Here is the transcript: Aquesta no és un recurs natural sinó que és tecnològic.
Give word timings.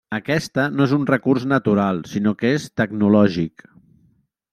Aquesta 0.17 0.63
no 0.77 0.85
és 0.87 0.93
un 0.95 1.03
recurs 1.09 1.45
natural 1.51 2.01
sinó 2.13 2.33
que 2.39 2.53
és 2.61 2.65
tecnològic. 2.81 3.67